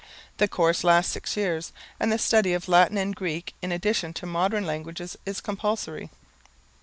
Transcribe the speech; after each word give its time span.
The 0.37 0.47
course 0.47 0.83
lasts 0.83 1.11
six 1.11 1.37
years; 1.37 1.71
and 1.99 2.11
the 2.11 2.17
study 2.17 2.53
of 2.53 2.67
Latin 2.67 2.97
and 2.97 3.15
Greek 3.15 3.53
in 3.61 3.71
addition 3.71 4.13
to 4.13 4.25
modern 4.25 4.65
languages 4.65 5.15
is 5.27 5.41
compulsory. 5.41 6.09